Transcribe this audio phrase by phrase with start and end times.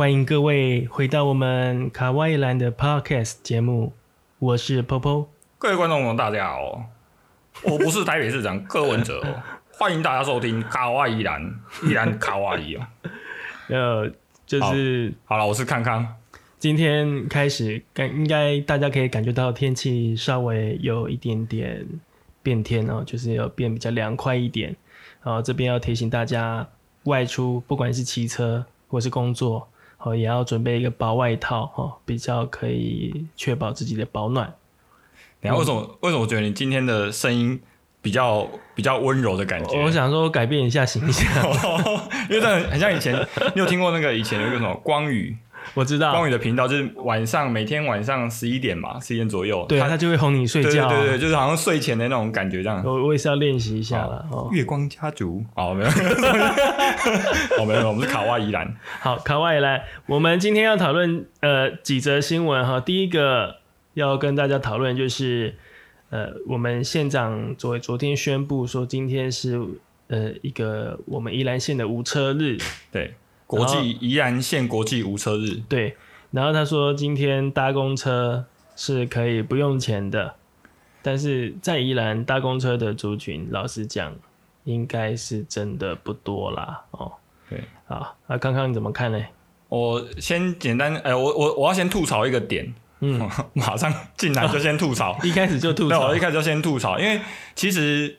[0.00, 3.92] 欢迎各位回到我们卡哇伊兰的 Podcast 节目，
[4.38, 5.26] 我是 Popo。
[5.58, 6.86] 各位观众朋友，大家好，
[7.64, 9.42] 我不是台北市长柯文哲哦，
[9.78, 12.86] 欢迎大家收听卡哇伊兰，依然卡哇伊哦。
[13.68, 14.10] 呃，
[14.46, 16.16] 就是好了，我是康康。
[16.58, 21.86] 今天开始，感应该大家可以感觉到天气稍微有一点点
[22.42, 24.74] 变天哦，就是要变比较凉快一点。
[25.22, 26.66] 然后，这边要提醒大家，
[27.04, 29.68] 外出不管是骑车或是工作，
[30.02, 34.52] 哦，也要准备一个薄外套哦，比较可以确保自己的保暖。
[35.40, 37.58] 然后为什么为什么我觉得你今天的声音
[38.02, 39.82] 比较比较温柔的感觉？
[39.82, 41.50] 我想说改变一下形象，
[42.28, 43.14] 因为这很很像以前，
[43.54, 45.36] 你有听过那个以前有一个什么光宇？
[45.74, 52.82] 我知道光宇的频道就是晚上每天晚上十一点嘛，十一点左右，对他就会哄你睡觉，对对对，就是好像睡前的那种感觉这样。
[52.84, 54.26] 我我也是要练习一下了。
[54.32, 55.90] 哦，月光家族，哦没有，
[57.58, 58.76] 哦没有，我们是卡哇伊兰。
[59.00, 62.80] 好，卡哇伊兰，我们今天要讨论呃几则新闻哈。
[62.80, 63.56] 第一个
[63.94, 65.54] 要跟大家讨论就是
[66.10, 69.60] 呃，我们县长昨昨天宣布说今天是
[70.08, 72.58] 呃一个我们宜兰县的无车日，
[72.90, 73.14] 对。
[73.58, 75.96] 国际宜兰县国际无车日，对。
[76.30, 78.44] 然后他说今天搭公车
[78.76, 80.36] 是可以不用钱的，
[81.02, 84.14] 但是在宜兰搭公车的族群，老实讲，
[84.62, 86.84] 应该是真的不多啦。
[86.92, 87.10] 哦，
[87.48, 87.64] 对。
[87.86, 89.20] 好，那康康你怎么看呢？
[89.68, 97.20] 我先简单，哎，我我我要先吐槽一个点，嗯， 马上进来就先吐槽， 一开始就吐槽，我一开始就先吐槽，因为
[97.56, 98.16] 其实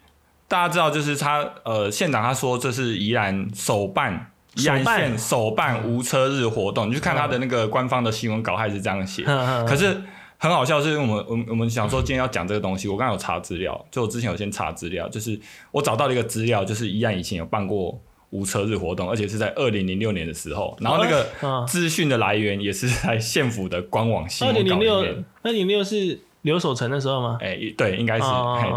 [0.50, 4.31] 大家知道，就是他呃县长他说这是宜兰首办。
[4.55, 9.23] 宜兰县首办无车日活动，你去看他的那个官方的新闻稿，还是这样写。
[9.23, 10.02] 可是
[10.38, 15.39] 很好笑，是我们我们我们想说今天要讲这个东西，我刚刚有查资料，就我之前有先查资料，就是
[15.72, 18.01] 我找到了一个资料，就是宜兰以前有办过
[18.31, 25.23] 无车日活动，而且是在二零零六年的时候，然后那个资讯的来源也是在县府的官网新闻稿里面。
[25.44, 27.38] 二零零六是刘守成的时候吗？
[27.40, 28.25] 哎，对，应该是。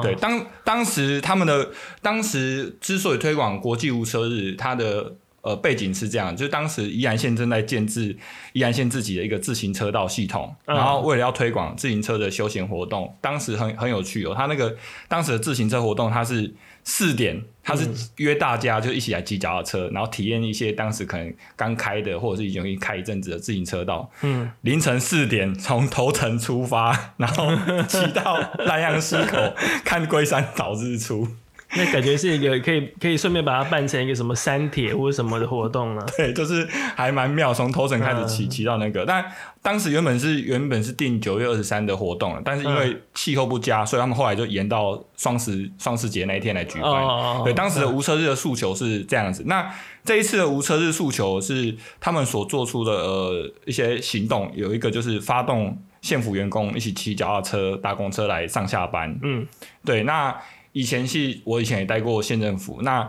[0.02, 1.70] 对，当当时他们的
[2.02, 5.14] 当时之所以推广国际无车日，他的
[5.44, 8.16] 呃，背景是这样，就是当时宜兰县正在建制
[8.54, 14.34] 宜兰县自己的一个自行车道系统，然后为了要推广自行车的休闲活动，当时很很有趣哦。
[14.34, 14.74] 他那个
[15.06, 24.10] 当时的自行车活动，他是四点，他是约大家就一起来骑脚踏车，然后体验一些当时可能刚开的或者是已经开一阵子的自行车道。
[24.22, 27.48] 嗯，凌晨四点从头城出发，然后
[27.86, 29.36] 骑到 南阳溪口
[29.84, 31.28] 看龟山岛日出。
[31.76, 36.06] 那感觉是一个可以可以顺便把它办成一个什么山铁或者什么的活动呢？
[36.16, 36.64] 对，就是
[36.94, 39.04] 还蛮妙，从头城开始骑骑到那个。
[39.04, 39.24] 但
[39.60, 47.44] 当时原本是原本是定九月二十三的活动了，但是因为气候不佳，所以他们后来就延到双十双十节那一天来举办。
[47.44, 49.42] 对，当时的无车日的诉求是这样子。
[49.46, 49.68] 那
[50.04, 59.18] 这一次的无车日诉求是他们所做出的呃一些行动，有一个就是发动县府员工一起骑脚踏车、搭公车来上下班。
[59.22, 59.46] 嗯，
[59.84, 60.34] 对，那。
[60.74, 63.08] 以前是我以前也待过县政府，那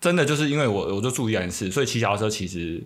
[0.00, 2.80] 真的就是因为我我就住宜兰市，所以骑脚踏车其实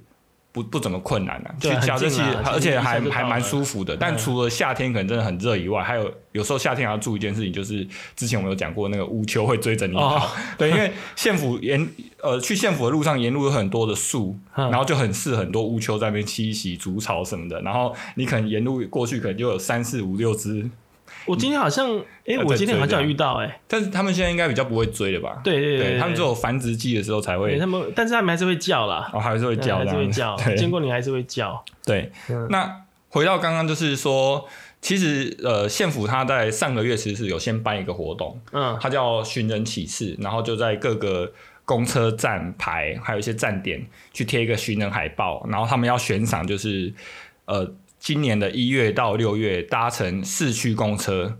[0.50, 1.54] 不不怎么困难啊。
[1.60, 3.94] 骑脚踏车而且还还蛮舒服的。
[3.94, 7.86] 但除了夏天可能真的很热以外，还有有时候夏天还要注意一件事情，就是
[8.16, 10.34] 之前我们有讲过那个乌秋会追着你跑。
[10.56, 11.86] 对，因为县府沿
[12.22, 17.60] 呃去县府的路上沿路有很多的树，然后就很适很多乌秋在那边栖息、筑巢什么的。
[17.60, 20.70] 然后你可能沿路过去，可能就有三四五六只。
[21.26, 21.86] 我今天好像，
[22.26, 25.40] 哎，我今天好像遇到，哎，但是他们现在应该比较不会追了吧？
[25.44, 27.58] 对对对，他们只有繁殖季的时候才会。
[27.58, 30.36] 他们，但是他们还是会叫啦，哦，还是会叫，还是会叫。
[30.56, 31.62] 见过你还是会叫。
[31.84, 32.10] 对，
[32.50, 34.46] 那回到刚刚就是说，
[34.80, 41.30] 其实呃，县府他在上个月其实是有先办一个活动，嗯，它叫寻人启事，然后就在各个
[41.64, 46.92] 公车站牌还有一些站点去贴一个寻人海报，然后他们要悬赏就是
[47.44, 47.70] 呃。
[48.08, 51.36] 今年的一月到六月搭乘市区公车，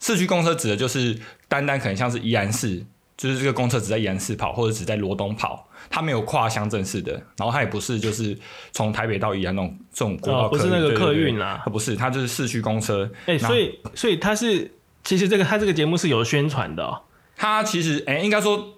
[0.00, 1.16] 市区公车指的就是
[1.46, 2.84] 单单可能像是宜兰市，
[3.16, 8.36] 就是这个公车只在宜兰市跑，或者只在罗东跑，它没有跨乡镇市的，然后它也不是就是
[8.72, 13.08] 从台北到宜兰那种这种国道不是那个客运啦，它不是，它就是市区公车。
[13.26, 14.68] 哎，所以所以它是
[15.04, 17.02] 其实这个它这个节目是有宣传的，
[17.36, 18.74] 它其实哎应该说。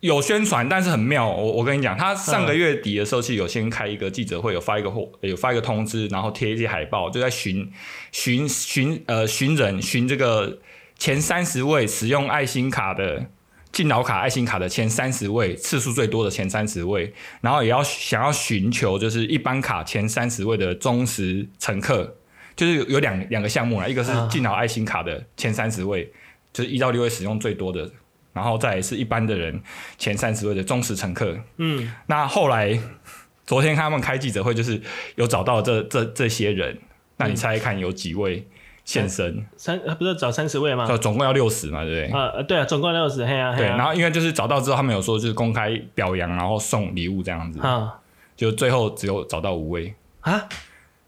[0.00, 1.28] 有宣传，但是很妙。
[1.28, 7.70] 我我跟你讲，他上个月底的时候是有先开一个记者会，有发一个货，有发一个通知，然后贴一些海报，就在寻
[8.12, 10.58] 寻寻呃寻人寻这个
[10.98, 13.26] 前三十位使用爱心卡的
[13.72, 22.16] 敬老卡爱心卡的前三十位次数最多的前三十位，然后也要想要寻求就是一般卡前三十位的忠实乘客，
[22.54, 26.12] 就是有两两个项目啦，一个是敬老爱心卡的前三十位，
[26.52, 27.90] 就是一到六位使用最多的。
[28.36, 29.58] 然后再是一般的人
[29.96, 32.78] 前三十位的忠实乘客，嗯，那后来
[33.46, 34.78] 昨天他们开记者会，就是
[35.14, 36.78] 有找到这这这些人，
[37.16, 38.46] 那你猜猜看有几位
[38.84, 39.46] 现身？
[39.56, 40.86] 三呃不是找三十位吗？
[40.86, 42.20] 就总共要六十嘛，对不对？
[42.20, 47.94] 呃呃对啊，总共六十，嘿啊，嘿对，啊然后因为就是找到之后，他们有说就是公开表扬，然后送礼物这样子，啊
[48.36, 50.46] 就最后只有找到五位，啊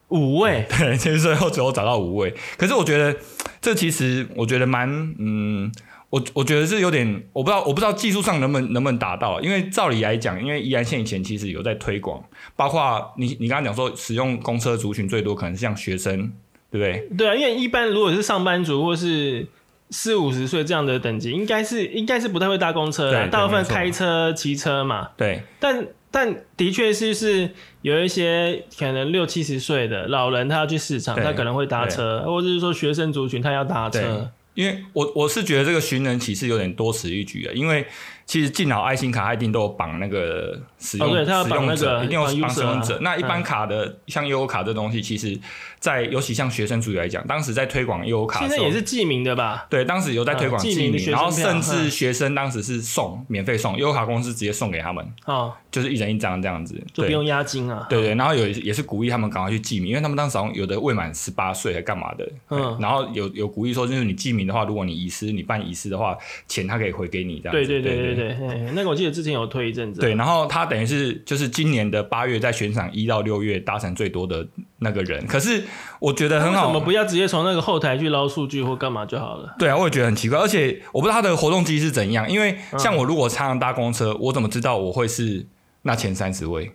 [0.08, 2.34] 五位， 对，其实最后只有找到五位。
[2.56, 3.14] 可是我觉得
[3.60, 4.88] 这其实我觉得蛮
[5.18, 5.70] 嗯。
[6.10, 12.22] 我我觉得是有点，我不知道，我不知道技术上能不能能不能达到，因为照理来讲，因为宜兰县以前其实有在推广，
[12.56, 16.32] 包括你你刚刚讲说使用公车族群最多可能是像学生，
[16.70, 17.16] 对不对？
[17.18, 19.46] 对啊，因为一般如果是上班族或是
[19.90, 25.10] 四五十岁这样的等级，应该是应该是不太会搭公车的，大部分开车、骑车嘛。
[25.14, 27.50] 对但但的确是是
[27.82, 34.30] 有一些可能六七十岁的老人，他要去市场，他可能会搭车，或者是说学生族群他要搭对车。
[34.58, 37.86] 因为我我是觉得这个寻人启事有点多此一举啊，因为
[38.28, 42.98] 其实进脑爱心卡它一定都有绑那个使用、使用者，一定有绑绑使用者。
[43.00, 45.36] 那一般嗯卡的、像悠游卡这东西，其实
[45.80, 48.68] 在尤其像学生族来讲，当时在推广悠游卡现在也。
[48.70, 49.66] 是记名的吧？
[49.70, 57.86] 对，当时有在推广嗯记记名，名的学生然后甚至学生当时是送免费送，悠游卡公司直接送给他们，哦，就是一人一张这样子，就不用押金啊。
[57.88, 66.14] 对对，然后有也是鼓励他们赶快去记名，因为他们当时好像有的未满十八岁还干嘛的，嗯嗯，然后有有鼓励说，就是你记名的话，如果你遗失，你办遗失的话，
[66.46, 67.66] 钱他可以回给你这样子。
[67.66, 70.00] 对对对对对对，那个我记得之前有推一阵子。
[70.00, 74.46] 对，然后他等于是就是今年的八月在选赏一到六月搭乘最多的
[74.78, 75.62] 那个人，可是
[76.00, 79.54] 我觉得很好为什么，不要直接从那个后台去捞数据或干嘛就好了？
[79.58, 85.46] 对啊，我也觉得很奇怪，而且我不知道他的活动机制是怎样，因为嗯像我如果常常搭公车，我怎么知道我会是
[85.82, 86.72] 那前三十位？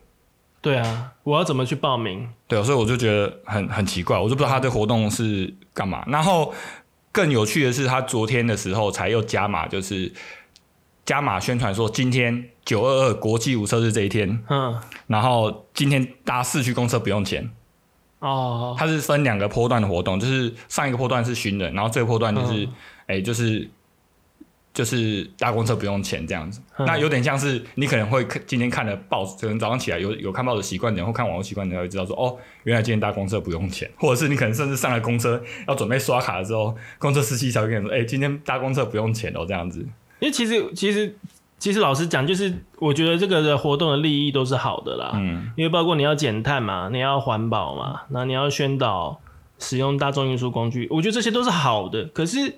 [0.62, 2.26] 对啊，我要怎么去报名？
[2.48, 6.06] 对，所以我就觉得很很奇怪，我就不知道他的活动是干嘛。
[6.08, 6.54] 然后
[7.12, 10.10] 更有趣的是，他昨天的时候才又加码，就是
[11.06, 17.50] 加码宣传说今天九二二国际无车日这一天，嗯，然后今天搭市区公车不用钱。
[18.20, 22.74] 哦，它是分两个波段的活动，就是上一个波段是寻人，然后这个波段就是嗯
[23.08, 23.70] 哎、就是。
[24.74, 39.86] 就是搭公车不用钱这样子，嗯那有点像是你可能会看今天看了报纸，可能早上起来有有看报纸习惯的人，或看网络习惯的人会知道说，哦，原来今天搭公车不用钱， 或者是你可能甚至上了公车要准备刷卡的时候，公车司机才会跟你说，哎、今天搭公车不用钱哦，这样子。
[40.24, 41.14] 因为其实其实
[41.60, 49.20] 其实老实讲，就是我觉得这个的活动的利益都是好的啦，嗯，因为包括你要减碳嘛，你要环保嘛，那你要宣导
[49.60, 52.06] 使用大众运输工具，我觉得这些都是好的。
[52.06, 52.56] 可是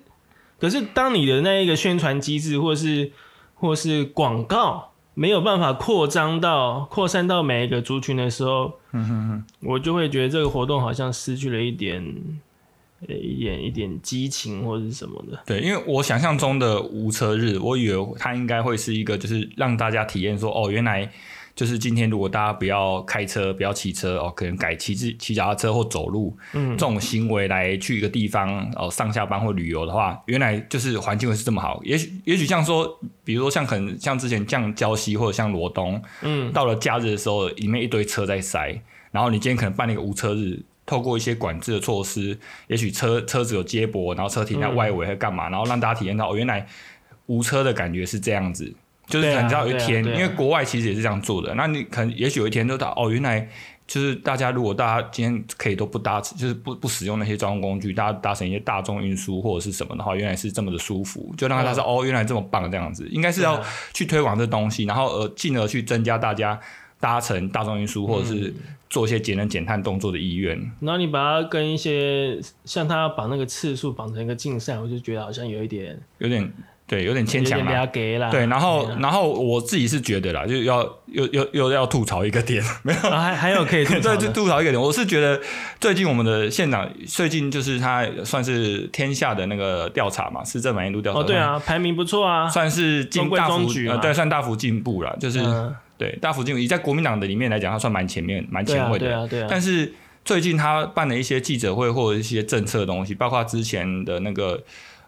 [0.59, 3.11] 可是当你的那一个宣传机制或是
[3.55, 12.15] 或是广告没有办法扩张到扩散到每一个族群的时候，嗯哼哼，我就会觉得这个活动好像失去了一点。
[13.07, 21.09] 呃，一点一点激情或者是什么的，对，因为我想象中的无车日，我以为它应该会是一个，就是让大家体验说，哦，原来
[21.55, 26.71] 就是今天如果大家不要开车，不要骑车，哦，可能改骑自骑脚踏车或走路，嗯。
[26.71, 31.79] 这种行为来去一个地方，哦，上下班或旅游的话，原来就是环境会是这么好。
[31.83, 38.81] 也许也许像说，比如说像可能像之前像礁溪或者像罗东，嗯，到了假日的时候，里面一堆车在塞，
[39.11, 42.37] 然后你今天可能办了一个无车日，透过一些管制的措施，
[42.67, 46.65] 也许车车子有接驳，然后车停在外围会干嘛，然后让大家体验到哦，原来
[47.25, 48.73] 无车的感觉是这样子。
[49.07, 50.19] 就是你知道有一天，对啊啊。
[50.19, 53.47] 因为国外其实也是这样做的，那你可能也许有一天就到哦，原来
[53.85, 66.59] 就是大家如果大家今天可以都不搭，就是不不使用那些交通工具，大家搭乘一些大众运输或者是什么的话，原来是这么的舒服，就让大家知道、哦，原来这么棒这样子，应该是要去推广这东西，然后呃进而去增加大家
[67.05, 68.51] 搭乘大众运输或者是
[68.89, 70.59] 做一些节能减碳动作的意愿。
[70.79, 76.51] 然后你把它跟一些像他把那个次数绑成一个竞赛，我就觉得好像有一点有点
[76.87, 77.71] 对，有点牵强啦。
[77.73, 77.85] 啦。
[78.31, 83.09] 对，然后嗯然后我自己是觉得啦，就要又又又要吐槽一个点， 没有。
[83.09, 85.39] 啊还还有可以吐槽 对，就吐槽一个点，我是觉得
[85.79, 91.19] 最近我们的县长最近就是他算是天下的那个调查嘛，市政满意度调查。
[91.19, 96.59] 哦，对，啊，排名不错啊，算是进中规大幅中矩嘛呃，对，算大幅进步了，就是、嗯对大幅进步。
[96.59, 99.05] 以在国民党的里面来讲，他算蛮前面、蛮对啊前卫的。
[99.05, 104.63] 对啊对啊，但是最近他办了一些记者会或者一些政策的东西，包括之前的那个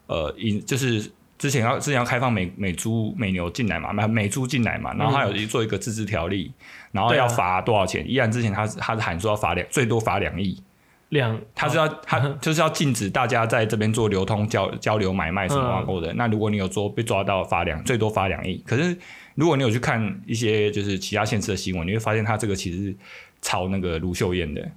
[0.08, 6.51] 呃，引就是之前要之前要开放美美猪美牛进来嘛，美美猪进来嘛，然后他有做一个自治条例，
[6.91, 8.10] 然后对啊要罚多少钱？
[8.10, 10.62] 依然之前他他是喊说要罚两最多罚两亿，
[11.10, 16.14] 两他是要他 就是要禁止大家在这边做流通交交流买卖什么嗯网购的。
[16.14, 18.98] 那如果你有做被抓到罚两最多罚两亿，可是
[19.36, 22.96] 如果你有去看一些就是其他县市的新闻，你会发现他这个其实是
[23.42, 24.70] 抄那个卢秀燕的。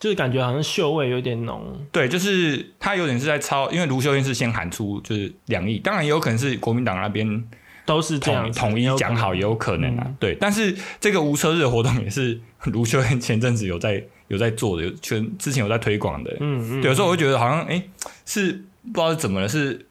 [0.00, 7.44] 就是感觉好像嗅味有点浓，对，就是他有点是在抄，因为卢秀燕是先喊出就是两亿，当然也有可能是国民党那边
[7.86, 10.12] 都是这样统统一讲好也有可能啊。
[10.18, 16.36] 对，但是这个无车日的活动也是 卢秀燕前阵子有在有在做的，有全之前有在推广的。
[16.40, 17.80] 嗯嗯，有时候我会觉得好像哎，
[18.26, 19.86] 是不知道是怎么了，是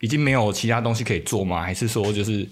[0.00, 1.60] 已经没有其他东西可以做吗？
[1.62, 2.48] 还是说就是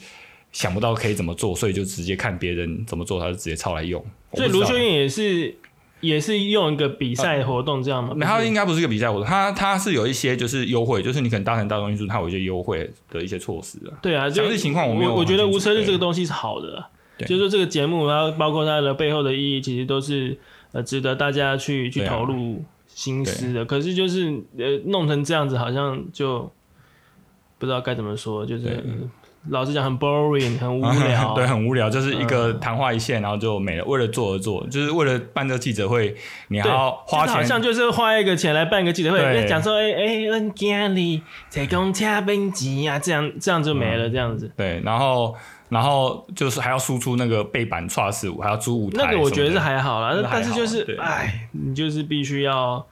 [0.52, 4.04] 想不到可以怎么做，所以就直接看别人怎么做，他就直接抄来用。
[4.34, 5.56] 所以卢秀燕也是。
[6.02, 8.16] 也是用一个比赛活动这样吗？
[8.26, 13.94] 他应该不是一个比赛活动，他他是有一些就是优惠，就是你可能搭乘大众运输，他有一些优惠的一些措施啊。
[14.02, 15.14] 对啊，详细情况我没有。
[15.14, 16.84] 我觉得无车日这个东西是好的，
[17.20, 20.36] 就是说这个节目，然后包括它的背后的意义，其实都是
[20.72, 23.64] 呃值得大家去去投入心思的。
[23.64, 26.50] 可是就是呃弄成这样子，好像就
[27.58, 28.84] 不知道该怎么说，就是。
[29.48, 31.34] 老实讲，很 boring，很无聊。
[31.34, 33.84] 对，很无聊，就是一个谈话一线，然后就没了。
[33.86, 36.14] 为了做而做，就是为了办这记者会，
[36.46, 37.34] 你还要花钱。
[37.34, 44.48] 好像就是花一个钱来办一个记者会，讲说，哎哎，我今日在公车边挤啊，这样这样就没了，这样子。
[44.56, 45.34] 对，然后
[45.72, 49.04] 然后就是还要输出那个背板、跨事舞，还要租舞台。
[49.04, 52.86] 那个我觉得是还好啦，但是就是，哎，你就是必须要。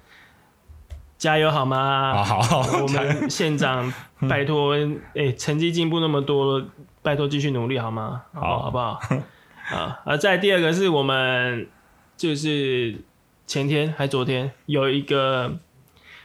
[1.19, 2.25] 加油好吗？
[2.25, 2.41] 好，
[2.81, 3.93] 我们县长
[4.27, 4.75] 拜托，
[5.15, 6.65] 哎，成绩进步那么多，
[7.03, 8.23] 拜托继续努力好吗？
[8.33, 8.99] 好，好不好？
[9.69, 11.69] 啊，而在第二个是我们
[12.17, 13.05] 就是
[13.47, 15.59] 前天还昨天有一个，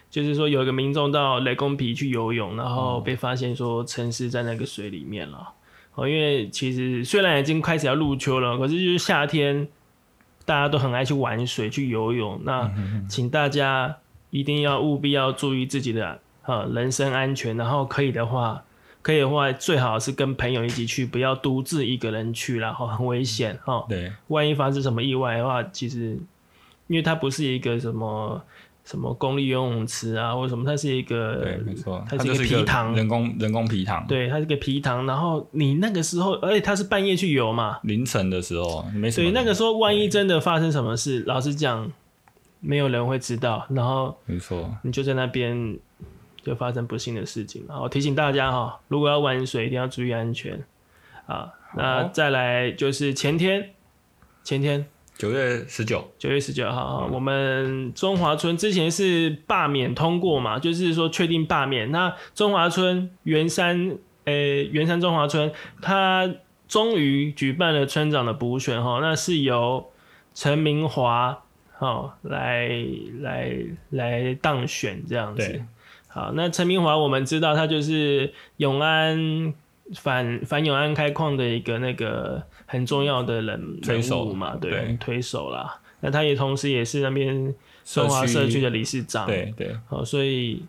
[0.09, 5.49] 就是说有一个民众到雷公皮去游泳，然后被发现说沉尸在那个水里面了。
[5.95, 9.67] 哦，因为其实虽然已经开始要入秋了，可是就是夏天
[10.45, 12.71] 大家都很爱去玩水去游泳，那
[13.09, 13.97] 请大家。
[14.31, 18.61] 一定要务必要注意自己的呃人身安全，然后可以的话，
[19.01, 23.85] 可以的话最好是跟朋友一起去，不要独自一个人去然后很危险哈。
[23.87, 26.19] 对，万一发生什么意外的话，其实
[26.87, 28.43] 因为它不是一个什么
[28.85, 34.07] 什么公立游泳池啊，或者什么，它是一个对，没错，它是一个皮塘，人工人工皮塘。
[34.07, 39.29] 对，它是个皮塘，然后你那个时候，而且它是半夜去游嘛，凌晨的时候没什么。
[39.29, 41.91] 对，那个时候万一真的发生什么事，老实讲。
[42.61, 45.77] 没有人会知道，然后没错，你就在那边
[46.41, 47.63] 就发生不幸的事情。
[47.69, 50.59] 然后提醒大家哈，如果要玩水，一定要注意安全
[51.27, 51.51] 啊。
[51.75, 53.69] 那再来就是前天，
[54.43, 54.83] 前天
[55.17, 61.91] 九月十九，九月十九号，我们中华村之前是罢免通过嘛，就是说确定罢免。
[61.91, 66.29] 那中华村圆山，呃，圆山中华村，他
[66.67, 69.85] 终于举办了村长的补选哈，那是由
[70.33, 71.41] 陈明华。
[71.77, 72.69] 哦，来
[73.19, 73.53] 来
[73.89, 75.61] 来当选这样子。
[76.07, 79.53] 好，那陈明华我们知道他就是永安
[79.93, 85.79] 反反永安开矿的一个那个很重要的人推手嘛，对，推手啦。
[86.01, 87.53] 那他也同时也是那边
[87.83, 89.75] 中华社区的理事长，对对。
[89.87, 90.63] 好，所以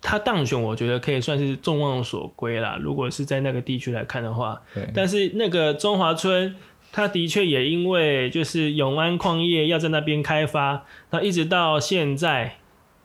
[0.00, 2.78] 他当选，我觉得可以算是众望所归啦。
[2.80, 4.62] 如果是在那个地区来看的话，
[4.94, 6.54] 但是那个中华村。
[6.92, 12.56] 他的确也因为就是永安矿业要在那边开发，那一直到现在，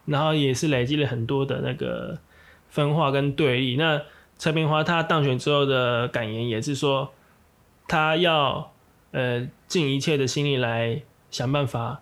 [0.05, 2.17] 然后也是累积了很多的那个
[2.69, 3.75] 分化跟对立。
[3.75, 4.01] 那
[4.37, 7.11] 陈明华他当选之后的感言也是说，
[7.91, 8.71] 他要
[9.11, 11.99] 呃尽一切的心力来想办法，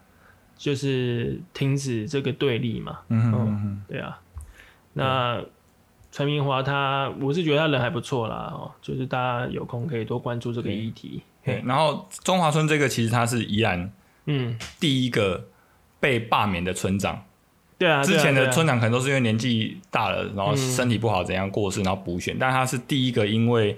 [0.55, 2.99] 就是停止这个对立嘛。
[3.07, 4.19] 嗯嗯，对啊。
[4.93, 5.41] 那
[6.11, 11.23] 陈明华他，我是觉得他人还不错啦，哦，就是大家有空可以多关注这个议题。
[11.43, 13.91] 对，然后中华村这个其实他是宜兰，
[14.25, 15.43] 嗯，第一个
[15.99, 17.25] 被罢免的村长。
[17.79, 22.37] 对啊，之前的村长可能都是因为年纪大了，然后身体不好怎样过世，然后补选。
[22.37, 23.75] 但他是第一个因为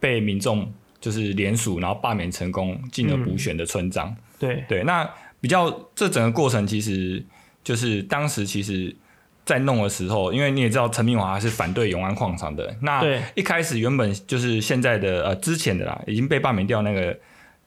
[0.00, 4.16] 被民众就是联署，然后罢免成功，进了补选的村长。
[4.38, 5.06] 对对，那
[5.38, 7.22] 比较这整个过程其实
[7.62, 8.96] 就是当时其实。
[9.44, 12.72] 在弄的时候，因为你也知道陈明华是反对永安矿场的。
[12.80, 13.02] 那
[13.34, 17.18] 一开始原本就是现在的呃之前的啦，已经被罢免掉那个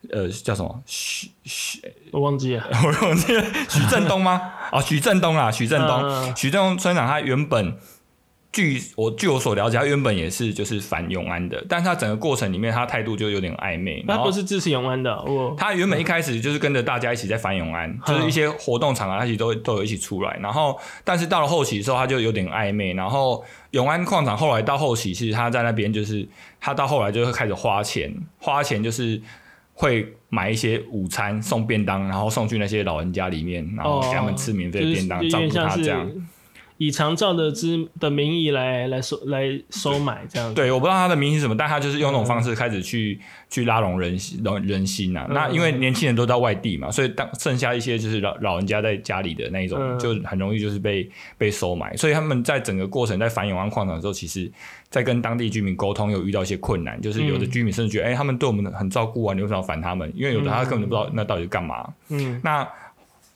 [0.08, 4.54] 呃叫什么许许 我忘记了，我忘记了许振东吗？
[4.72, 7.76] 哦，许振东啊，许振东，许振东村长他原本。
[8.56, 14.02] 据我据我所了解，他原本也是就是反永安的，但是他整个过程里面，他态度就有点暧昧。
[14.08, 20.38] 他不是支持永安的，我他原本一开始就是跟着大家一起在反永安，就是一些活动场啊，他其实都都有一起出来。
[20.40, 22.94] 然后，但是到了后期的时候，他就有点暧昧。
[22.94, 26.26] 然后，永安矿场后来到后期，其实他在那边就是
[26.58, 29.20] 他到后来就会开始花钱，花钱就是
[29.74, 36.10] 会买一些午餐送便当，然后送去那些老人家里面，然后给他们吃免费的便当，照顾他这样。
[36.78, 40.54] 以长照的之的名义来来收来收买这样子。
[40.54, 43.18] 对，我不知道他的名义是什么，但他就是用那种方式开始去、
[43.48, 45.26] 去拉拢人心、人人心啊。
[45.30, 51.96] 那因为年轻人都到外地嘛，所以当剩下一些就是老老人家在家里的那一种，嗯就很容易就是被被收买。
[51.96, 54.50] 所以他们在整个过程在反永安矿场的时候，其实
[54.90, 60.12] 在跟当地居民沟通有遇到一些困难，就是有的居民甚至觉得，哎、他们对我们很照顾啊，你为什么要反他们？
[60.14, 61.88] 因为有的他根本就不知道那到底是干嘛。
[62.10, 62.68] 嗯那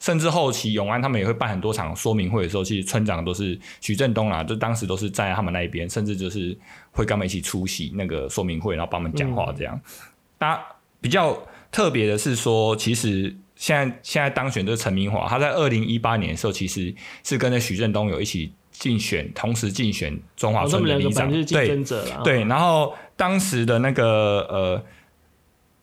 [0.00, 6.57] 甚至后期永安他们也会办很多场说明会的时候，其实村长都是许振东啦，就当时都是站在他们那一边，甚至就是
[6.90, 9.80] 会跟他们一起出席那个说明会，然后帮他们讲话这样。
[10.38, 10.59] 那、
[11.00, 11.40] 比较
[11.71, 22.23] 特别的是说，其实现在现在当选这个陈明华，他在二零一八年的时候，其实是跟着许振东有一起竞选，同时竞选中华村的里长，本来就是竞对争者啦。
[22.25, 24.85] 对，然后当时的那个呃，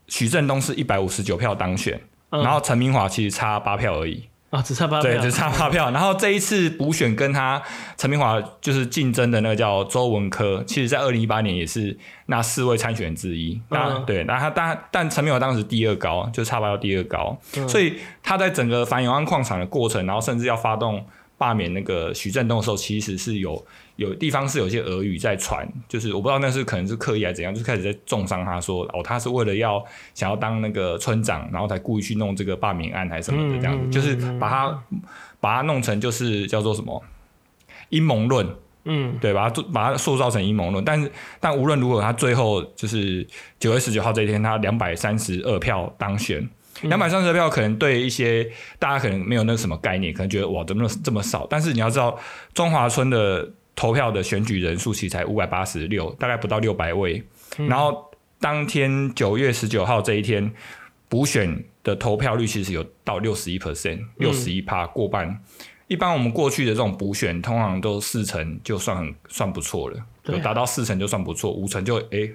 [0.07, 2.43] 许振东是一百五十九票当选，嗯。
[2.43, 5.89] 然后陈明华其实差八票而已，啊，只差八对，票，只差八票。
[5.91, 7.61] 然后这一次补选跟他
[7.97, 13.59] 陈明华就是竞争的那个叫周文科，其实在二零一八年也是那四位参选人之一。
[13.69, 14.05] 那、嗯。
[14.05, 17.67] 对，那他但但陈明华当时第二高，就差八票第二高，嗯。
[17.67, 21.05] 所以他在整个反永安矿场的过程，然后甚至要发动
[21.37, 23.63] 罢免那个许振东的时候，其实是有
[23.97, 34.83] 有地方是有一些俄语在传，就是我不知道那是可能是刻意还是怎样，就是开始在重伤他说哦，他是为了要想要当那个村长，然后才故意去弄这个罢免案还是什么的这样子，就是把他
[35.39, 37.03] 把他弄成就是叫做什么
[37.89, 38.47] 阴谋论，
[38.85, 40.85] 嗯对，把它把它塑造成阴谋论。
[40.85, 43.25] 但是但无论如何，他最后就是
[43.59, 46.47] 九月十九号这一天，他两百三十二票当选。
[46.83, 51.47] 两百三十二票可能对一些大家可能没有那个什么概念，可能觉得哇怎么这么少？
[51.49, 52.15] 但是你要知道，
[52.53, 57.23] 中华村的投票的选举人数其实才五百八十六，大概不到六百位。
[57.69, 58.03] 然后
[58.41, 60.51] 当天九月十九号这一天
[61.07, 65.39] 补选的投票率其实有到六十一 percent，六十一趴过半。
[65.87, 72.29] 一般我们过去的这种补选，通常都四成就算很算不错了，有达到四成就算不错，五成就诶、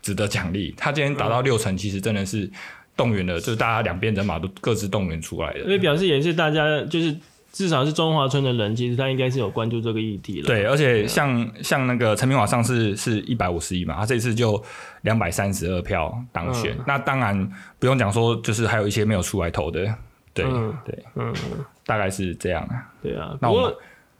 [0.00, 0.74] 值得奖励。
[0.76, 2.50] 他今天达到六成，其实真的是
[2.96, 7.16] 动员了，就是大家两边人马都各自动员出来的所以表示也是大家就是
[7.52, 10.46] 至少是中华村的人，其实他应该是有关注这个议题了。
[10.46, 14.60] 对，而且像像那个陈明华上次是一百五十一嘛，他这次就
[15.02, 16.72] 两百三十二票当选。
[16.72, 19.84] 嗯那当然不用讲说，就是还有一些没有出来投的，
[20.32, 21.34] 对、嗯对，嗯，
[21.84, 22.88] 大概是这样啊。
[23.02, 23.36] 对啊。
[23.38, 23.74] 那我们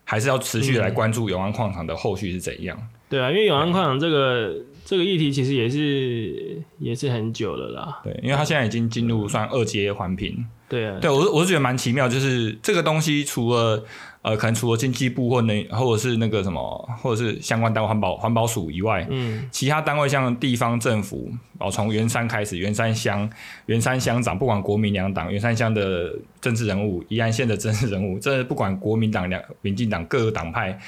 [0.05, 2.77] 还是要持续来关注永安矿场的后续是怎样。
[3.12, 8.01] 对啊，因为永安矿场这个这个议题其实也是也是很久了啦。
[8.03, 10.42] 对，因为他现在已经进入算二阶环评。
[10.66, 13.85] 对啊，对我是我是觉得蛮奇妙，就是这个东西除了
[14.22, 23.29] 呃，可能除了经济部或那或者是那个什么，或者是相关单位环保环保署以外，嗯其他单位像地方政府，哦，从圆山开始，圆山乡、
[23.66, 30.81] 圆山乡长，不管国民两党，圆山乡的政治人物，宜安县的政治人物，这不管国民党、两民进党各个党派，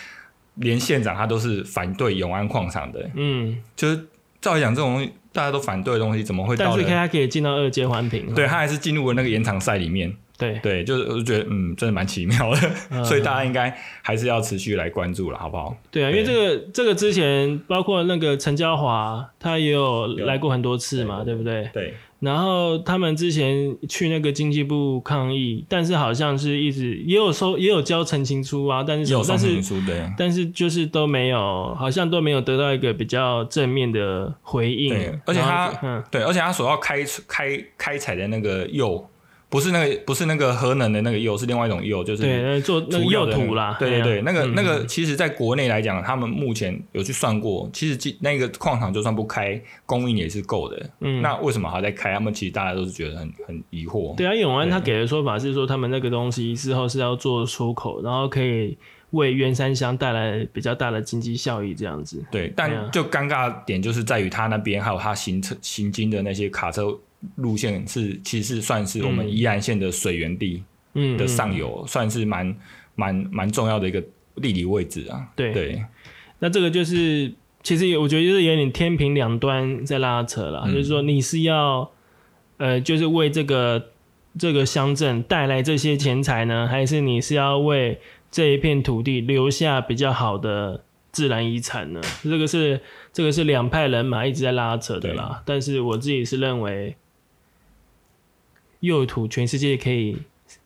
[0.57, 3.11] 连县长他都是反对永安矿场的。
[3.15, 4.07] 嗯，就是
[4.41, 6.57] 照理讲，这种东西大家都反对的东西，怎么会？
[6.57, 8.33] 但是他可以进到二阶环评。
[8.35, 10.15] 对他还是进入了那个延长赛里面。
[10.37, 15.77] 对，对，就是我就觉得，嗯，真的蛮奇妙的，嗯 所以大家应该还是要持续来关注了，好不好？
[15.93, 21.71] 对啊，因为这个这个之前包括那个陈嘉华，他也有有来过很多次嘛，对不对？
[21.73, 29.63] 对，然后他们之前去那个经济部抗议，但是好像是一直也有收也有交陈情书啊，但是有但是。
[30.17, 34.89] 但是就是都没有，好像都没有得到一个比较正面的回应。
[34.89, 39.07] 对而且他嗯，对，而且他所要开开开采的那个釉，
[39.55, 50.91] 不是那个不是那个核能的那个铀，是另外一种铀，就是对，那做那个涂料的那个釉土啦，对对对，那个那个，其实在国内来讲，他们目前有去算过，其实基那个矿场就算不开，供应也是够的。
[50.99, 52.13] 嗯那为什么还在开？
[52.13, 54.17] 他们其实大家都是觉得很很疑惑。
[54.17, 58.77] 对啊，永安他给的说法是说，他们那个东西之后是要做出口，然后可以
[59.13, 62.21] 为元山乡带来比较大的经济效益，这样子。
[62.29, 66.99] 对，但就尴尬的点就是在于他那边还有他行车行经的那些卡车
[67.37, 70.63] 路线是，其实算是我们嗯宜兰县的水源地
[70.95, 72.57] 嗯，的嗯上游，算是蛮
[72.95, 74.03] 蛮蛮重要的一个
[74.43, 75.29] 地理位置啊。
[75.35, 75.85] 对对
[76.39, 77.33] 那这个就是，
[77.63, 81.91] 其实我觉得就是有点天平两端在拉扯了，嗯就是说你是要，
[82.59, 83.91] 呃，就是为这个
[84.39, 87.99] 这个乡镇带来这些钱财呢，还是你是要为
[88.31, 92.01] 这一片土地留下比较好的自然遗产呢？
[92.25, 92.81] 这个是
[93.13, 95.43] 这个是两派人马一直在拉扯的啦。
[95.47, 96.97] 但是我自己是认为，
[98.85, 100.17] 右土全世界可以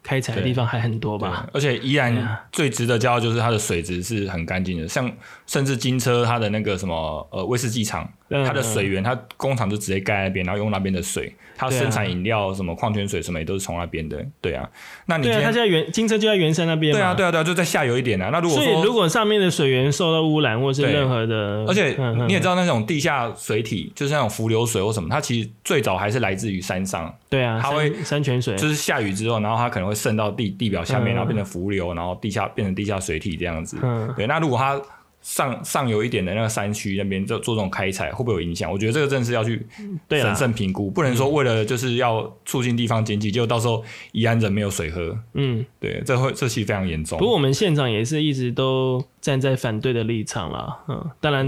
[0.03, 1.49] 开采的地方还很多吧？
[1.53, 5.11] 而且宜兰啊最值得骄傲就是它的水质是很干净的，像
[5.47, 14.69] 甚至金车它的那个什么呃威士忌厂，嗯它的水源它工厂就直接盖在那边，然后用那边的水，它生产饮料什么矿泉水什么也都是从那边的，对啊。
[15.07, 16.93] 那你对啊，它天现在原金车就在原山那边。
[16.93, 18.29] 对啊对啊对啊，就在下游一点啊。
[18.31, 33.79] 那如果所以说如果上面的水源受到污染，或是任何的，而且嗯你也知道那种地下水体，就是那种浮流水或什么，它其实最早还是来自于山上，对啊，它会山山泉水，就是下雨之后，然后它可能会渗到地地表下面，嗯然后变成浮流，然后地下变成地下水体这样子。
[33.83, 34.81] 嗯，对，那如果它
[35.29, 38.73] 上上游一点的那个山区那边做做这种开采，会不会有影响？
[38.73, 39.67] 我觉得这个真的是要去
[40.09, 45.63] 审，慎评估，不能说为了就是要促进地方经济，结果到时候宜安人没有水喝，嗯。
[45.79, 47.19] 对，这会这其实非常严重。
[47.19, 51.47] 不过我们县长也是一直都站在反对的立场啦，嗯，当然，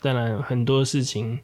[0.00, 1.40] 当然很多事情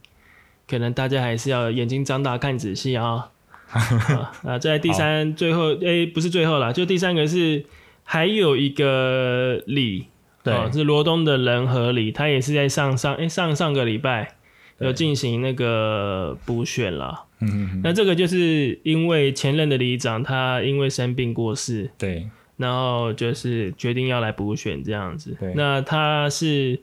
[0.68, 3.30] 可能大家还是要眼睛张大看仔细啊。
[3.74, 7.64] 啊，那在第三最后，哎、不是最后啦，就第三个是
[8.04, 10.06] 还有一个里，
[10.44, 10.54] 对。
[10.54, 14.36] 哦是罗东的仁和里，他也是在上上哎、上上个礼拜
[14.78, 17.24] 有进行那个补选了。
[17.40, 22.28] 嗯嗯嗯，那这个就是因为前任的里长他因为生病过世，对。
[22.56, 25.52] 然后就是决定要来补选这样子对。
[25.56, 26.78] 那他是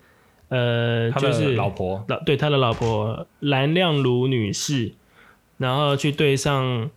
[0.50, 4.92] 呃，他就是老婆，老对他的老婆蓝亮如女士，
[5.58, 6.90] 然后去对上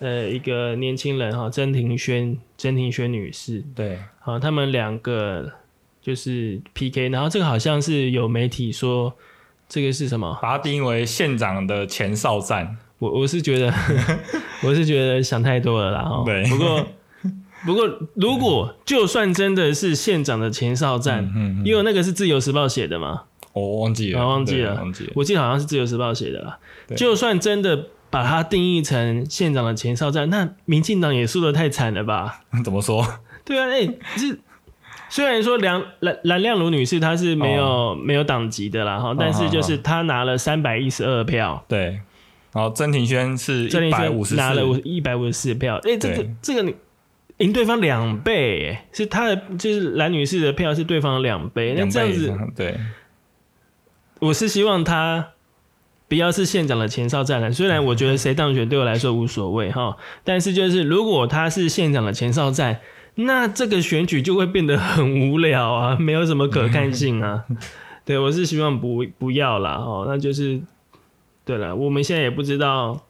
[0.00, 3.96] 呃一个年轻人哈曾庭轩曾庭轩女士，对。
[4.18, 5.52] 好，他们两个
[6.06, 9.12] 就是 PK，然后这个好像是有媒体说
[9.68, 10.38] 这个是什么？
[10.40, 12.76] 把它定义为县长的前哨战。
[13.00, 13.74] 我我是觉得
[14.62, 16.22] 我是觉得想太多了啦哈。
[16.24, 16.86] 对不过
[17.66, 25.12] 不过如果就算真的是县长的前哨战，嗯嗯，因为那个是自由时报写的嘛，我忘记了，啊忘记了忘记了。
[25.16, 26.60] 我记得好像是自由时报写的啦。
[26.96, 32.42] 就算真的把它定义成县长的前哨战，那民进党也输得太惨了吧？
[32.64, 33.04] 怎么说？
[33.44, 34.38] 对啊，哎、是
[35.08, 37.98] 虽然说梁蓝蓝亮如女士她是没有、哦。
[38.02, 41.64] 没有党籍的啦哈，但是就是她拿了三百一十二票。
[41.66, 42.00] 对，
[42.52, 46.74] 然后曾庭轩是一百五十拿了一百五十四票，哎、这个这个你
[47.38, 52.78] 赢对方两倍，哎，是他的就是蓝女士的票是对方的两倍，那这样子，对。
[54.20, 55.30] 我是希望他
[56.08, 57.52] 不要是县长的前哨战了。
[57.52, 62.80] 虽然我觉得谁当选对我来说无所谓哈，但是就是如果他是县长的前哨战，
[63.16, 67.44] 那这个选举就会变得很无聊啊， 没有什么可看性啊。
[68.06, 70.60] 对我是希望不不要啦哦，那就是
[71.44, 73.04] 对了，我们现在也不知道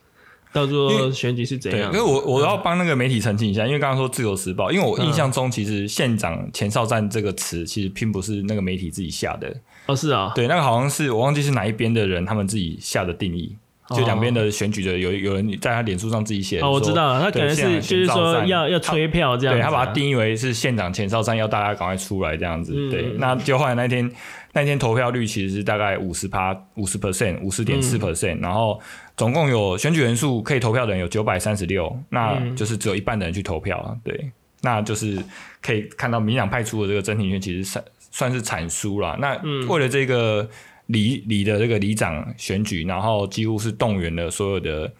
[0.55, 2.03] 到时候选举是怎对，样可是。
[2.03, 13.55] 我我要帮那个媒体澄清一下，因为刚刚说《自由时报》，因为我印象中其实“县长前哨战”这个词其实并不是那个媒体自己下的，哦，是啊、对，那个好像是我忘记是哪一边的人他们自己下的定义，
[13.95, 22.73] 就两边的选举的有有人在他脸书上自己写哦，我知道了，他可能是就是说要要他催票这样子、对啊，他把它定义为是县长前哨站，要大家赶快出来这样子。
[22.77, 24.11] 嗯对，那就后来那天
[24.53, 28.81] 那天投票率其实是大概五十趴、五十 percent、五十点嗯四 percent，然后
[29.17, 33.95] 总共有选举人数可以投票的人有九百三十六，那嗯就是只有一半的人去投票啊。
[34.03, 35.17] 对，那就是
[35.63, 39.17] 可以看到民进党派出的这个真庭轩其实算算是惨输了。
[39.21, 40.49] 那嗯为了这个
[40.87, 44.93] 里里的这个里长选举，然后几乎是动员了所有的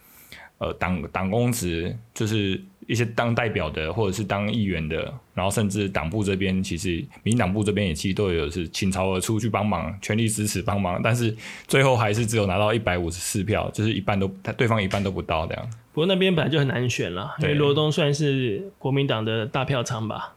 [0.59, 11.35] 呃党党公职，就是一些当代表的或者是当议员的，然后甚至党部这边，其实民党部这边也其实都有是倾巢而出去帮忙，全力支持帮忙，但是
[11.67, 15.71] 最后还是只有拿到一百五十四票，就是一半都他对方一半都不到这样。
[15.93, 20.35] 不过那边本来就很难选了，因为罗东算是国民党的大票仓吧。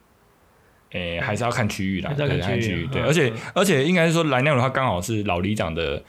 [0.91, 3.37] 诶、还是要看区域啦，还是要看对区域对，嗯而且嗯。
[3.53, 6.01] 而且应该是说蓝亮的话刚好是老里长的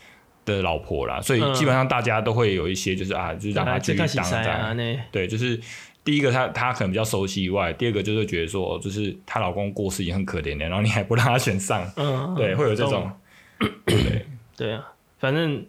[0.45, 1.53] 的老婆啦，所以嗯。
[1.55, 4.45] 基本上大家都会有一些就是啊，就是让他继续这看洗当这样。
[4.45, 4.99] 赛啊，那。
[5.13, 5.61] 对，就是
[6.03, 13.11] 第一个他他可能比较熟悉以外，第二个就是觉得说，就是她老公过世已经很可怜的，然后你还不让他选上，嗯，对，会有这种
[13.85, 14.27] 对。
[14.57, 14.83] 对啊，
[15.19, 15.65] 反正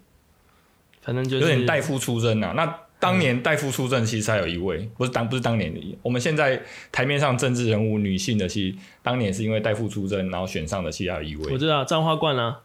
[1.01, 2.53] 反正就是有点代父出征啊。
[2.55, 2.65] 那
[3.01, 6.61] 当年代父出征其实还有一位，不是当不是当年的，我们现在
[6.91, 12.59] 台面上政治人物女性的，其实当年是因为代父出征，然后选上的，其实还有一位，我知道彰化冠啊，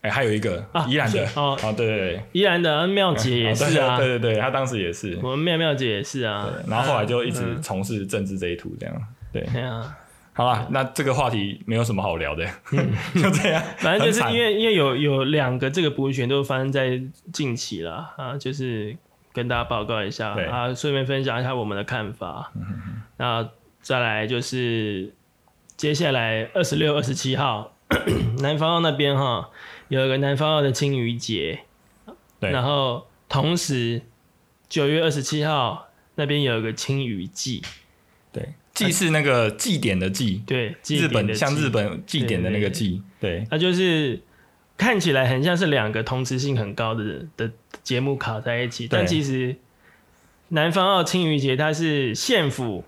[0.00, 6.48] 哎，还有一个啊宜兰的，是哦啊，对对对，宜兰的妙姐也是啊， 对对对，她当时也是，我们妙妙姐也是啊。
[6.50, 8.96] 对，然后后来就一直嗯从事政治这一途，这样，
[9.32, 9.42] 对。
[9.52, 9.94] 对啊，
[10.32, 12.46] 好吧，那这个话题没有什么好聊的，
[13.14, 13.62] 就这样。
[13.78, 17.00] 反正就是因为因为有有两个这个补选都发生在
[17.32, 18.96] 近期了啊，就是
[19.36, 22.50] 跟大家报告一下啊，顺便分享一下我们的看法。
[23.18, 23.46] 那
[23.82, 25.12] 再来就是
[25.76, 27.74] 接下来二十六、二十七号，
[28.38, 29.50] 南方澳那边哈
[29.88, 31.60] 有一个南方澳的青鱼节，
[32.40, 32.50] 对。
[32.50, 34.00] 然后同时
[34.70, 37.60] 九月二十七号那边有一个青鱼祭，
[38.32, 43.46] 对，祭是那个祭典的祭，对，祭日本典的祭像日本祭典的那个祭，对。
[43.50, 44.18] 那就是
[44.76, 47.50] 看起来很像是两个同质性很高的的
[47.82, 49.56] 节目卡在一起，但其实
[50.48, 52.84] 南方澳青鱼节它是县府，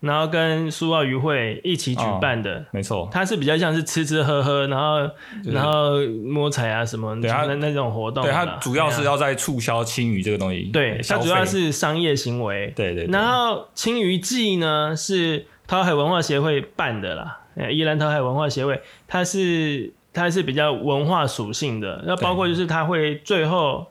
[0.00, 2.66] 然后跟苏澳渔会一起举办的。
[2.70, 5.06] 没错，它是比较像是吃吃喝喝，然后、
[5.42, 8.32] 就是然后摸彩啊什么，对它那那种活动对。
[8.32, 12.72] 它主要是要在促销青鱼这个东西，对，它主要是商业行为。
[12.76, 23.86] 对对，对然后青鱼季呢是桃海文化协会办的啦，呃，宜兰桃海文化协会，它是它是比较文化属性的，那包括就是它会最后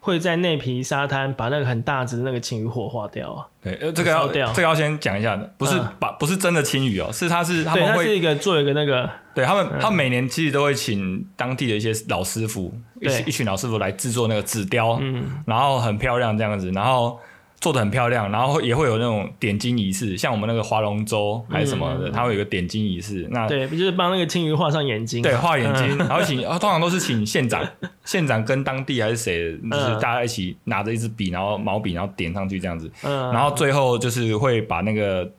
[0.00, 4.48] 会在内皮沙滩把那个很大只的那个青鱼火化掉啊，对，呃，这个要掉。
[4.52, 5.88] 这个要先讲一下的，不是嗯。
[5.98, 17.18] 把不是真的青鱼哦，是它是他们会是一个做一个那个对他们，他每年其实都会请当地的一些老师傅，一一群老师傅来制作那个纸雕，嗯，然后很漂亮这样子，然后
[17.62, 22.12] 做的很漂亮，然后也会有那种点睛仪式，像我们那个划龙舟还是什么的，嗯。
[22.12, 23.28] 它会有一个点睛仪式。
[23.30, 25.98] 那对，不就是帮那个青鱼画上眼睛，对画眼睛，嗯。
[26.08, 27.64] 然后请，啊 通常都是请县长，
[28.04, 35.30] 县长跟当地还是谁，就是嗯大家一起拿着一支笔，然后毛笔，然后点上去这样子，嗯，然后最后就是会把那个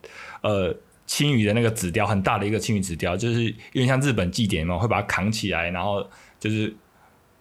[0.43, 0.73] 呃
[1.05, 6.01] 青鱼的那个纸雕，很大的一个青鱼纸雕，就是有点像日本祭典嘛，会把它扛起来，然后
[6.39, 6.73] 就是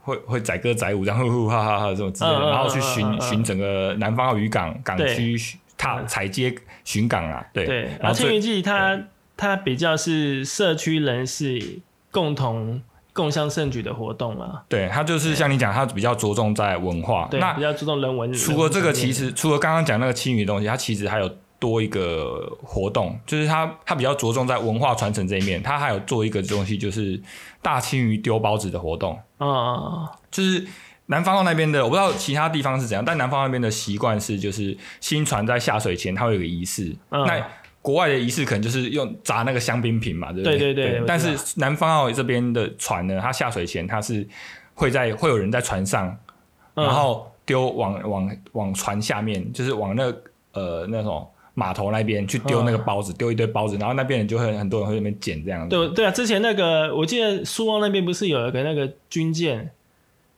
[0.02, 7.64] 会会载歌载舞，然后呼呼哈哈哈这种之类的，嗯嗯然后去嗯巡巡整个南方澳渔港港区巡踏嗯踩街巡港啊，对。
[7.66, 9.00] 对，然后青鱼季它
[9.36, 17.28] 它比较是社区人士共同共襄盛举的活动啊，对它就是像你讲，它比较着重在文化。
[17.30, 18.32] 对，那比较注重人文。
[18.32, 21.30] 除了这个，其实除了刚刚讲那个青鱼东西，它其实还有
[21.62, 27.22] 多一个活动，就是它它比较着重在文化传承这一面，它还有做一个东西，就是
[27.62, 30.66] 大青鱼丢包子的活动，啊，就是。
[31.06, 36.96] 南方澳那边的，我不知道其他地方是怎样，但南方那边的习惯是，就是新船在下水前，它会有个仪式。
[37.10, 37.44] 嗯那
[37.82, 44.26] 国外的仪式可能就是用砸那个香槟瓶嘛，对不对对但是南方澳这边的船呢，它下水前它是
[44.74, 46.16] 会在会有人在船上，
[46.76, 50.04] 嗯然后丢往往往船下面，就是往那
[50.52, 55.76] 呃那种码头那边去丢那个包子，丢一堆包子，然后那边人就会很多人会那边捡这样子。
[55.76, 59.70] 对对啊，之前那个我记得苏澳那边不是有一个那个军舰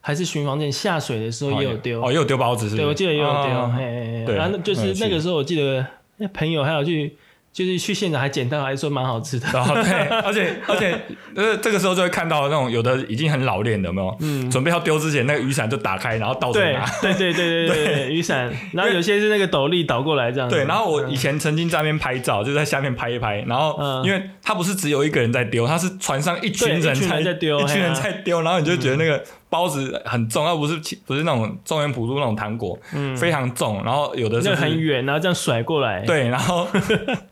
[0.00, 2.82] 还是巡防舰下水的时候也有丢，哦，也有丢包子是不是？
[2.82, 7.16] 对我记得也有丢，哦嘿嘿嘿对然后就是那个时候我记得那朋友还有去。
[7.54, 9.46] 就是去现场还捡到，还说蛮好吃的。
[9.52, 9.92] 然后对，
[10.26, 11.00] 而且而且
[11.36, 14.16] 呃，这个时候就会看到那种有的已经很老练的，有没有？
[14.20, 16.84] 嗯，准备要丢之前，那个雨伞就打开，然后倒着对拿。
[17.00, 20.50] 对对对对对对，雨伞，然后有些是那个斗笠倒过来这样。
[20.50, 26.92] 对，然后我以前曾经在那边拍照，就在下面拍一拍，然后嗯因为他不是只有一个人在丢，他是船上一群人在
[27.34, 29.22] 丢一群人在丢，然后你就觉得那个
[29.54, 36.04] 包子很重，又不是不是那种中原普渡那种糖果，嗯，非常重，然后有的那是很远，然后这样甩过来。
[36.04, 36.66] 对，然后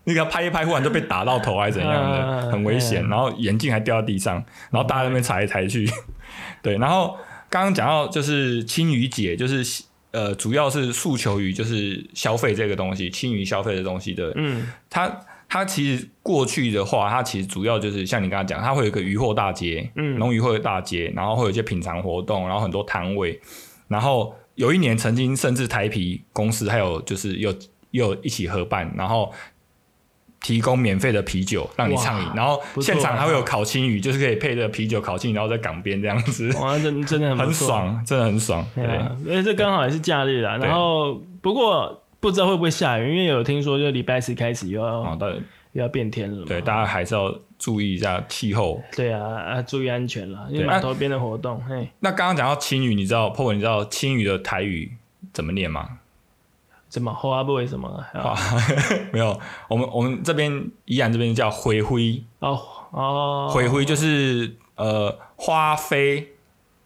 [0.04, 3.04] 那个拍一拍，忽然就被打到头还是怎样的，嗯 很危险。
[3.04, 4.36] 嗯然后眼镜还掉到地上，
[4.70, 5.84] 然后大家在那边踩来踩去。
[6.62, 7.18] 对，然后
[7.50, 9.82] 刚刚讲到就是青鱼姐，就是
[10.12, 14.32] 呃，主要是诉求于就是消费这个东西，青鱼消费的东西的。
[14.36, 15.10] 嗯，它
[15.52, 23.38] 它其实过去的话，它其实主要就是像你刚刚讲，它会有一个渔货大街，嗯农渔会的大街，然后会有一些品尝活动，然后很多摊位，
[23.86, 27.54] 然后有一年曾经甚至台啤公司还有就是有
[27.90, 29.30] 有一起合办，然后
[30.40, 37.52] 提供免费的啤酒让你畅饮，然后现场还会有烤青鱼，就是可以配着啤酒烤青鱼，然后在港边这样子，哇，真真的很很。
[37.52, 38.64] 爽，真的很爽。
[38.74, 40.56] 对，对啊，因为这刚好也是假日啦。
[40.56, 45.18] 对然后不过不知道会不会下雨，因为有听说就礼拜四开始又要
[45.72, 46.44] 又要变天了嘛。
[46.46, 48.80] 对，大家还是要注意一下气候。
[48.94, 54.92] 对啊啊，注意安全了，因为码头边的活动，嘿，那刚刚讲到青鱼，你知道 p o 你知道青鱼的台语
[55.32, 55.98] 怎么念吗？
[56.88, 58.36] 怎么花不为什么啊？
[59.12, 62.60] 没有，我们我们这边宜兰这边叫灰灰，哦
[62.92, 66.28] 哦，灰灰就是呃花飞，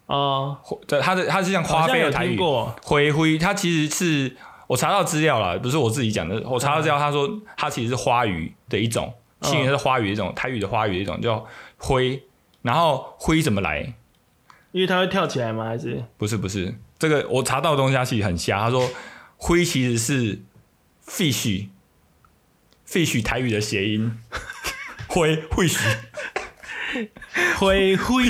[0.07, 2.38] 哦，或这它的它是像花飞的台语，
[2.83, 12.20] 灰灰它其实是我查到资料了，不是我自己讲的，我查到资料，他说它其实是花鱼的一种，嗯青鱼是花鱼的一种，台语的花鱼的一种叫灰，
[12.62, 13.94] 然后灰怎么来？
[14.72, 15.64] 因为它会跳起来吗？
[15.64, 18.61] 还是不是不是，这个我查到的东西它其实很瞎。
[18.61, 18.90] 他说
[19.37, 20.42] 灰其实是
[21.07, 24.18] fish，fish 台语的谐音，
[25.07, 25.79] 灰会许
[27.57, 28.24] 灰灰？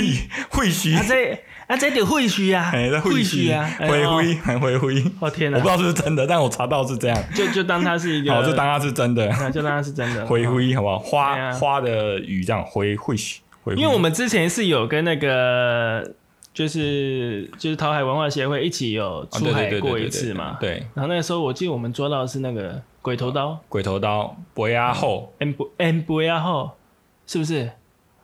[0.49, 10.47] 灰许，啊这啊这得会须啊，哎，这会会许须啊，灰灰很灰灰，哦天哪我不知，道是不是真的，但我查到是这样，就就当它是一个，好，就当它是真的， 啊就当它是真的灰。
[10.47, 10.97] 灰好不好？
[10.97, 13.41] 花啊花的雨这样灰会虚，
[13.75, 16.09] 因为我们之前是有跟那个
[16.53, 20.57] 就是就是桃海文化协会一起有出海过一次嘛。
[20.61, 20.87] 对。
[20.93, 23.59] 然后那个时候我记得我们抓到的是那个鬼头刀。
[23.67, 26.71] 鬼头刀，博压后，M 不 M 博压后，
[27.27, 27.71] 是不是？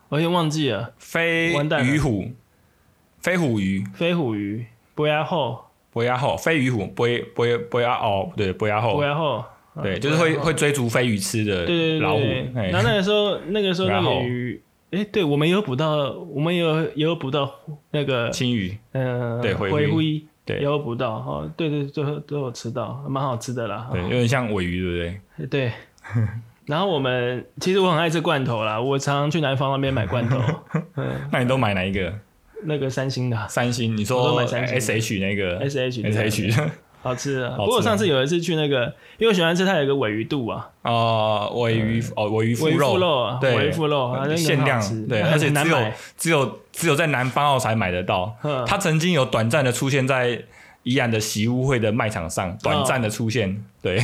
[0.10, 0.94] 我有点忘记了。
[0.98, 1.52] 飞
[1.84, 2.26] 鱼虎，
[3.24, 9.44] 飞虎鱼，飞虎鱼，博压后，博压后，飞鱼虎，博博博压哦，对，博压后，博压后，
[9.82, 11.66] 对，就是会会追逐飞鱼吃的
[12.00, 12.22] 老虎。
[12.54, 14.62] 然后那个时候，那个时候那个鱼。
[14.92, 17.50] 哎，对，我们也有捕到，我们也有也有捕到
[17.92, 25.48] 那个青鱼，嗯，对，灰灰，对，也有捕到，哦，对对，最后都有吃到，蛮好吃的啦，对，有点像尾鱼，对不对？
[25.48, 25.72] 对。
[26.68, 30.40] 然后我们其实我很爱吃罐头啦，我常常去南方那边买罐头。
[31.32, 32.14] 那你都买哪一个？
[32.65, 33.47] 那个三星的。
[33.47, 36.69] 三星，你说 S H 那个 S H S H。
[37.04, 37.58] 好吃啊！
[37.58, 38.86] 不过上次有一次去那个，
[39.17, 40.69] 因为我喜欢吃它有一个尾鱼肚啊。
[40.84, 45.78] 哦，尾鱼哦，尾鱼腹肉，对，尾鱼腹肉，限量，对，而且只有
[46.15, 48.34] 只有只有在南方澳才买得到。
[48.65, 50.43] 它曾经有短暂的出现在
[50.84, 53.62] 宜安的习屋会的卖场上，短暂的出现。
[53.82, 53.97] 对，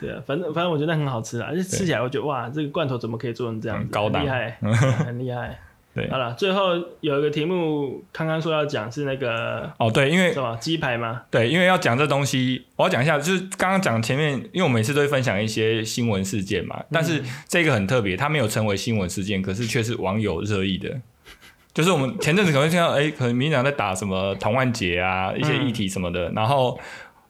[0.00, 3.90] 对啊，反正反正我觉得很好吃啊，而且吃起来我觉得哇，这个罐头怎么可以做成这样子？
[3.90, 4.58] 高档，厉害，
[5.04, 5.58] 很厉害。
[5.94, 6.70] 对，好了，最后
[7.02, 11.20] 有一个题目，刚刚说要讲是那个哦，对，因为什么鸡排吗？
[11.30, 20.98] 对，因为要讲这东西，我要讲一下，就是刚刚讲前面，因为我每次都会分享一些新闻事件嘛，但是这个很特别，它没有成为新闻事件，可是却是网友热议的，
[21.74, 26.80] 就是我们前阵子可能听到，哎，可能民进党在打什么同万杰啊，一些议题什么的，然后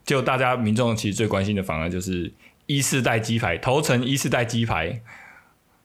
[0.06, 2.32] 就大家民众其实最关心的反而就是
[2.66, 5.00] 一四代鸡排，头层一四代鸡排。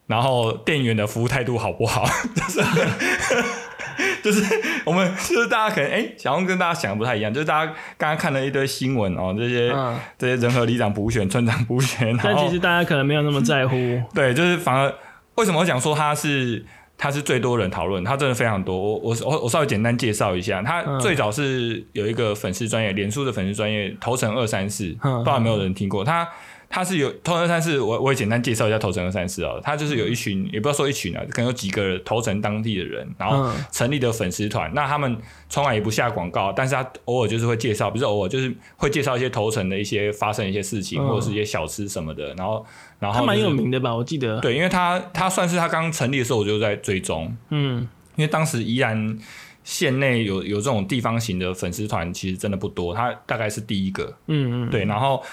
[0.08, 2.06] 然后店员的服务态度好不好？
[2.34, 2.62] 就是
[4.24, 4.44] 就是
[4.86, 9.74] 我们就是大家可能哎，小红跟大家想的不太一样，就是大家刚刚看了一堆新闻哦，这些
[10.18, 13.76] 这些人和里长补选、村长补选，但其实大家可能没有那么在乎。
[14.14, 14.94] 对，就是反而
[15.36, 16.64] 为什么我讲说他是
[16.98, 18.78] 他是最多人讨论，他真的非常多。
[18.78, 26.28] 我我我我稍微简单介绍一下，他最早是有一个粉丝专业，脸书的粉丝专业头层二三四，不知道有没有人听过他。
[26.70, 29.60] 他是有头层二三四，我我也简单介绍一下头层二三四哦。
[29.64, 34.70] 他就是有一群，也不要说一群啊，可能有几个头层当地的人，然后成立的粉丝团。
[34.74, 42.34] 那他们从来也不下广告，但是他偶尔就是会介绍，不是偶尔就是会介绍一些头层的一些发生一些事情，或者是一些小吃什么的。
[42.36, 42.66] 然后，
[43.00, 43.96] 然后他蛮有名的吧？
[43.96, 44.40] 我记得。
[44.42, 47.34] 对，因为他他算是他刚成立的时候，我就在追踪。
[47.50, 49.18] 嗯，因为当时依然
[49.64, 52.94] 县内有有这种地方型的粉丝团，其实真的不多。
[52.94, 54.18] 他大概是第一个。
[54.28, 54.70] 嗯嗯。
[54.70, 55.24] 对，然后。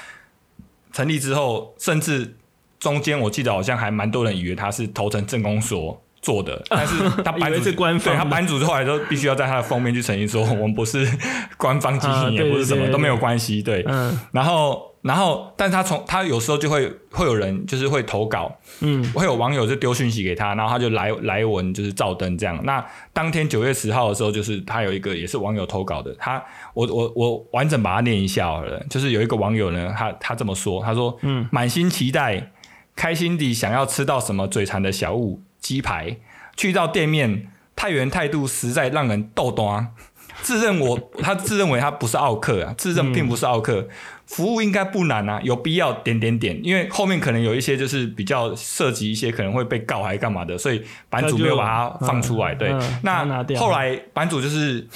[0.95, 2.35] 成立之后，甚至
[2.81, 11.07] 中间我记得好像还蛮多人以为他是头层政工所做的，但是他班主对他版主后来都必须要在他的封面去澄清说，我们不是
[11.59, 13.63] 官方机器，也不是什么都没有关系。
[13.63, 13.85] 对，
[14.33, 14.94] 然后。
[15.05, 22.59] 然后，但他从他有时候就会会有人就是会投稿，嗯，会有网友就丢讯息给他，然后他就来来文就是照登这样。
[22.65, 28.83] 那当天九月十号的时候，就是他有一个也是网友投稿的，他我我我完整把它念一下好了。
[28.89, 32.53] 就是有一个网友呢，他他这么说，他说，嗯，满心期待，
[32.97, 36.17] 开心地想要吃到什么嘴馋的小物鸡排，
[36.57, 39.93] 去到店面，太原态度实在让人逗端。
[40.45, 43.89] 自认我他自认为他不是奥克啊，自认并不是奥克。
[44.27, 52.55] 服务应该不难啊，有必要点点点，因为后面可能有一些就是比较涉及一些可能会被告还是干嘛的，所以版主没有把它放出来。
[52.55, 54.87] 对，那后来版主就是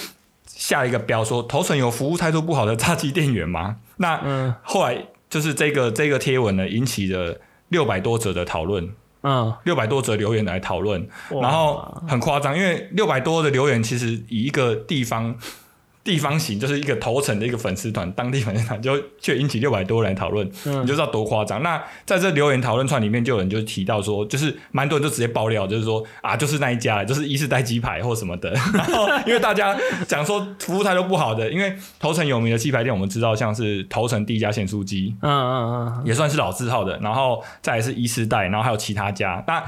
[0.47, 3.77] 下一个标说头层有服务态度不好的炸鸡店员吗？
[3.99, 4.97] 那后来
[5.29, 8.89] 就是这个这个贴文呢引起了六百多则的讨论，
[9.23, 11.09] 嗯，六百多则留言来讨论，
[11.43, 15.37] 然后很夸张，因为六百多的留言其实以一个地方。
[16.09, 21.63] 地方型就是一个头层的一个粉丝团，当地粉丝团就却引起六百多人讨论，你就知道多夸张。
[21.63, 28.51] 那在这留言讨论串里面，就有人就提到说，就是蛮多人就直接爆料，就是说啊，就是那一家，就是一世代鸡排或什么的。
[28.73, 36.99] 然后因为大家讲说服务态度不好的，因为头城有名的鸡排店，我们知道像是头城第一家咸酥鸡，嗯嗯嗯，也算是老字号的。
[37.03, 39.63] 然后再是一世代，然后还有其他家，那。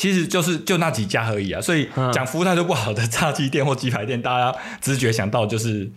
[0.00, 5.92] 其实就是就那几家而已啊，所以讲服务态度不好的炸鸡店或鸡排店，大家直觉想到就是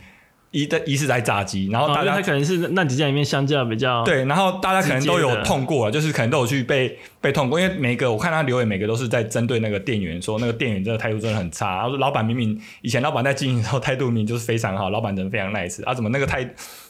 [0.52, 16.44] 一的一是在炸鸡，然后大家可能是那几家里面相较比较对，然后大家可能都有痛过，就是可能都有去被被痛过，因为每个我看他留言，每个都是在针对那个店员说那个店员真的态度真的很差，然后老板明明以前老板在经营的时候态度明明就是非常好，老板人非常 nice 啊，怎么那个态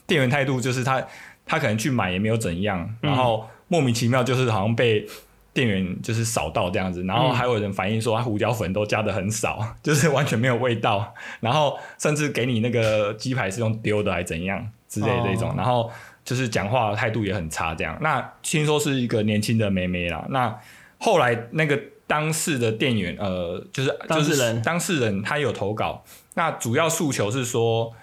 [0.08, 1.06] 店员态度就是他
[1.46, 5.06] 他可能去买也没有怎样，然后莫名其妙就是好像被。
[5.54, 15.92] 店员就是少到这样子，然后还有人反映说他胡椒粉都加的很少， 就是完全没有味道，然后甚至给你那个鸡排是用丢的还怎样之类的这种，然后
[16.26, 17.96] 就是讲话态度也很差这样。
[18.02, 20.60] 那听说是一个年轻的妹妹啦，那
[20.98, 27.94] 后来那个当事的店员，呃，就是当事人，当事人他有投稿，那主要诉求是说，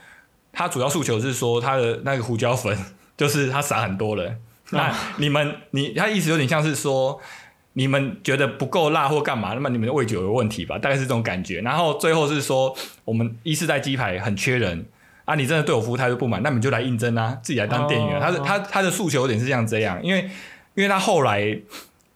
[0.52, 2.78] 他主要诉求是说他的那个胡椒粉
[3.18, 4.36] 就是他撒很多了，
[4.70, 7.20] 那你们你他意思有点像是说。
[7.74, 9.54] 你们觉得不够辣或干嘛？
[9.54, 10.76] 那么你们的味觉有问题吧？
[10.76, 11.60] 大概是这种感觉。
[11.60, 14.84] 然后最后是说，我们一四代鸡排很缺人
[15.24, 15.34] 啊！
[15.36, 18.20] 你真的对我服务态度不满，那你就来应征啊，自己来当店员。
[18.20, 20.28] 他的他他的诉求有点是像这样，因为
[20.74, 21.58] 因为他后来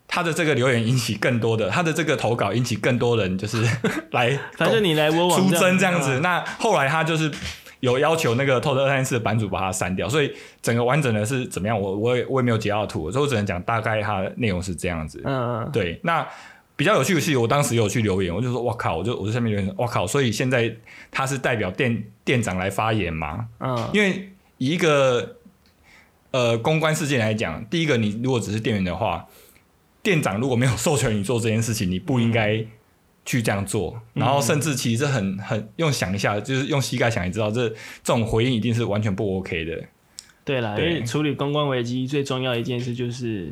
[0.08, 3.64] 他的这个留言引起更多的，他的这个投稿引起更多人就是
[4.10, 6.20] 来，反正你来我往出征这样子。
[6.20, 7.30] 那后来他就是。
[7.84, 10.32] 有要求那个透特三四的版主把它删掉，所以
[10.62, 11.78] 整个完整的是怎么样？
[11.78, 15.20] 我我也我也没有截到图，所以我只能讲大概它内容是这样子。
[15.24, 16.00] 嗯嗯，对。
[16.02, 16.26] 那
[16.76, 20.74] 比较有趣的是，我当时有去留言，我就说：“哇靠！”我就我在下面留言：“我靠！”所以现在
[21.10, 23.46] 他是代表店店长来发言吗？
[23.60, 25.36] 嗯，因为以一个
[26.30, 29.26] 呃公关事件来讲，第一个，你如果只是店员的话，
[30.02, 32.64] 店长如果没有授权你做这件事情，你不应该。
[33.24, 39.82] 去这样做，然后甚至其实很很用想一下，就是用膝盖想，也知道这这种回应一定是完全不 OK 的。
[40.44, 43.50] 对了，因为处理公关危机最重要一件事就是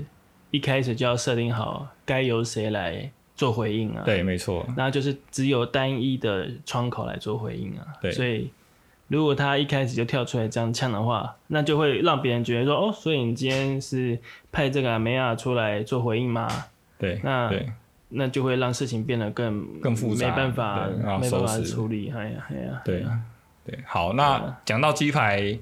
[0.50, 4.02] 一开始就要设定好该由谁来做回应啊。
[4.04, 4.66] 对，没错。
[4.76, 7.86] 然后就是只有单一的窗口来做回应啊。
[8.02, 8.12] 对。
[8.12, 8.50] 所以
[9.08, 14.18] 如果他一开始就跳出来这样呛的话，那就会让别人觉得说，哦，所以你今天是
[14.50, 16.46] 派这个梅亚出来做回应吗？
[16.98, 17.18] 对。
[17.24, 17.72] 那对。
[18.14, 20.88] 那就会让事情变得更更复杂，没办法，
[21.20, 22.12] 没办法处理。
[22.14, 23.04] 哎呀，哎呀，对
[23.64, 23.78] 对。
[23.86, 25.58] 好，那讲到鸡排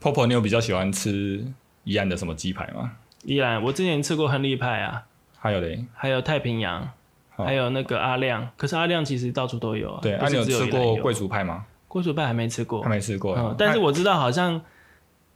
[0.00, 1.44] ，Popo，你有比较喜欢吃
[1.84, 2.92] 宜兰的什么鸡排吗？
[3.24, 5.04] 宜兰，我之前吃过亨利派啊，
[5.38, 6.90] 还有嘞，还有太平洋，
[7.36, 8.50] 还有那个阿亮。
[8.56, 10.00] 可是阿亮其实到处都有啊。
[10.02, 11.64] 对，阿你有吃过贵族派吗？
[11.88, 13.34] 贵族派还没吃过，还没吃过。
[13.36, 14.60] 嗯，但是我知道，好像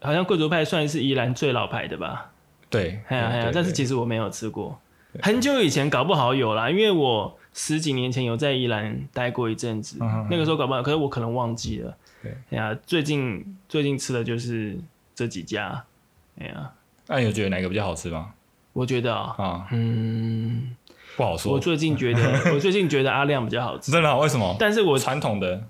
[0.03, 2.31] 好像贵族派算是宜兰最老牌的吧？
[2.69, 4.79] 对，哎呀哎呀，但是其实我没有吃过。
[5.23, 9.97] 很久以前搞不好有啦，因为我十几年前有在宜兰待过一阵子，
[10.31, 11.97] 那个时候搞不好，可是我可能忘记了。
[12.23, 14.79] 对，哎呀，最近最近吃的就是
[15.15, 15.85] 这几家，
[16.39, 16.73] 哎呀，
[17.07, 18.35] 那你有觉得哪个比较好吃吗？
[18.75, 20.77] 我觉得啊，嗯，
[21.17, 21.53] 不好说。
[21.55, 22.23] 我最近觉得，
[22.55, 23.91] 我最近觉得阿亮比较好吃。
[23.91, 24.17] 真的？
[24.19, 24.55] 为什么？
[24.59, 25.65] 但是我传统的，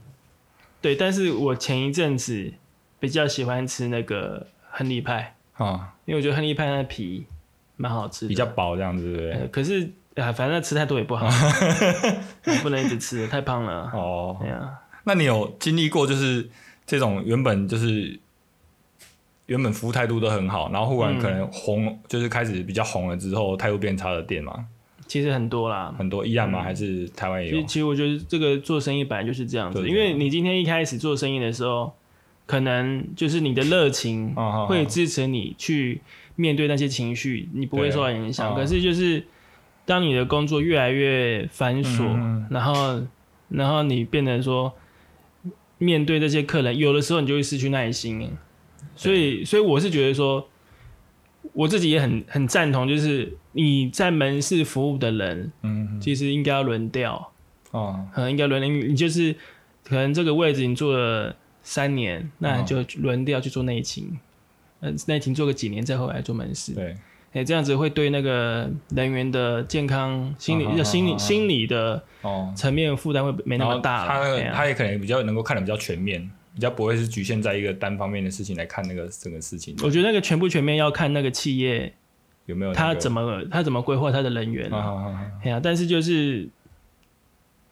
[0.82, 2.52] 对，但是我前一阵子
[2.98, 7.26] 比较喜欢吃那个亨利派啊，因为我觉得亨利派那皮。
[7.78, 9.48] 蛮好吃，比较饱这样子，对不对？
[9.48, 11.26] 可是啊，反正吃太多也不好，
[12.62, 13.90] 不能一直吃，太胖了。
[13.94, 14.68] 哦，对啊。
[15.04, 16.50] 那你有经历过就是
[16.84, 18.18] 这种原本就是
[19.46, 24.66] 原本服务态度都很好，然后忽然可能红，就是开始比较红了之后态度变差的店吗？
[25.06, 26.62] 其实很多啦，很多依然吗？
[26.62, 27.62] 还是台湾也有？
[27.62, 31.94] 其实我觉得这个做生意本来就是这样子，因为你今天一开始做生意的时候，
[32.44, 34.34] 可能就是你的热情
[34.66, 36.02] 会支持你去。
[36.38, 38.54] 面对那些情绪，你不会受到影响。
[38.54, 39.24] 可是就是，
[39.84, 43.02] 当你的工作越来越繁琐，然后，
[43.48, 44.72] 然后你变得说，
[45.78, 48.30] 面对这些客人，有的时候你就会失去耐心。
[48.94, 50.48] 所以，所以我是觉得说，
[51.54, 57.32] 我自己也很很赞同，就是你在门市服务的人，嗯，其实应该要轮调。
[57.72, 59.34] 哦，可能应该轮，你你就是
[59.82, 61.34] 可能这个位置你做了
[61.64, 64.16] 三年，那就轮调去做内勤。
[64.80, 66.94] 嗯，那停做个几年再后来做门市，对，
[67.32, 74.08] 哎，这样子会对那个人员的健康、心理、心理、心理的哦层面负担会没那么大了。
[74.08, 79.74] 他他也可能比较能够看得比较全面，比较不会是局限在一个单方面的事情来看那个整个事情。
[79.82, 81.92] 我觉得那个全不全面要看那个企业
[82.46, 84.70] 有没有他怎么他怎么规划他的人员。
[85.42, 86.48] 哎呀，但是就是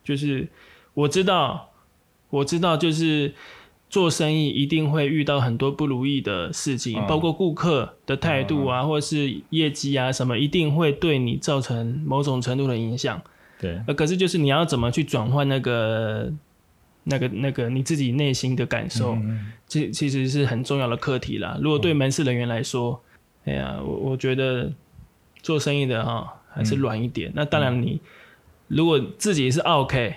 [0.02, 0.48] 就是
[0.94, 1.70] 我知道
[2.30, 3.32] 我知道就是。
[3.88, 13.22] 做生意一定会遇到很多不如意的事情，包括顾客的态度啊，或者是业绩啊什么，一定会对你造成某种程度的影响。
[13.60, 16.30] 对，呃，可是就是你要怎么去转换那个、
[17.04, 19.16] 那个、那个你自己内心的感受，
[19.68, 21.56] 这其实是很重要的课题啦。
[21.62, 23.00] 如果对门市人员来说，
[23.44, 24.72] 哎呀，我我觉得
[25.40, 27.30] 做生意的哈还是软一点。
[27.36, 28.00] 那当然，你
[28.66, 30.16] 如果自己是 OK，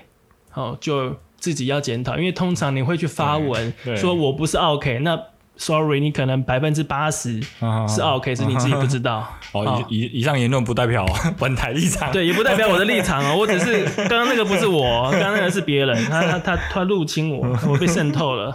[0.49, 1.15] 好就。
[1.39, 5.19] 自己要检讨，因为通常你会去发文说我不是 OK，那
[5.61, 7.41] Sorry，你可能百分之八十
[7.85, 9.27] 是 OK，是你自己不知道。
[9.51, 11.05] 哦，以以上言论不代表
[11.37, 13.35] 本台立场，对，也不代表我的立场哦。
[13.39, 18.53] 我只是刚刚那个不是我，刚刚那个是别人，他他他他入侵我，我被渗透了。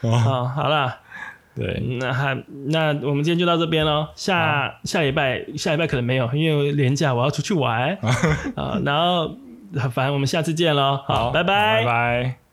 [0.00, 0.96] 好，好了，
[1.56, 4.06] 对，那还那我们今天就到这边喽。
[4.14, 7.98] 下下礼拜下礼拜可能没有，因为年假我要出去玩
[8.54, 9.36] 啊，然后。
[9.92, 12.43] 反正我们下次见喽，好，拜拜，拜拜。